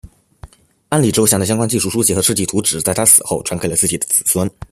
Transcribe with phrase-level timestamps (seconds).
[0.89, 4.49] 安里周祥的相关技术书籍和设计图纸在他死后传给了自己的子孙。